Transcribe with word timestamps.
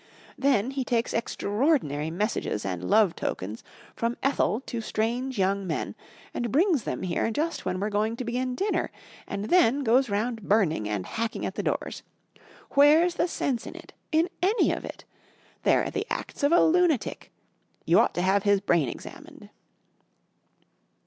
Then 0.35 0.71
he 0.71 0.83
takes 0.83 1.13
extraordinary 1.13 2.09
messages 2.09 2.65
and 2.65 2.89
love 2.89 3.15
tokens 3.15 3.63
from 3.95 4.17
Ethel 4.23 4.59
to 4.61 4.81
strange 4.81 5.37
young 5.37 5.67
men 5.67 5.93
and 6.33 6.51
brings 6.51 6.85
them 6.85 7.03
here 7.03 7.29
just 7.29 7.65
when 7.65 7.79
we're 7.79 7.91
going 7.91 8.15
to 8.15 8.23
begin 8.25 8.55
dinner, 8.55 8.89
and 9.27 9.45
then 9.49 9.83
goes 9.83 10.09
round 10.09 10.41
burning 10.41 10.89
and 10.89 11.05
hacking 11.05 11.45
at 11.45 11.53
the 11.53 11.61
doors. 11.61 12.01
Where's 12.71 13.13
the 13.13 13.27
sense 13.27 13.67
in 13.67 13.75
it 13.75 13.93
in 14.11 14.29
any 14.41 14.71
of 14.71 14.83
it? 14.83 15.05
They're 15.61 15.91
the 15.91 16.07
acts 16.09 16.41
of 16.41 16.51
a 16.51 16.63
lunatic 16.65 17.29
you 17.85 17.99
ought 17.99 18.15
to 18.15 18.23
have 18.23 18.41
his 18.41 18.59
brain 18.59 18.89
examined." 18.89 19.51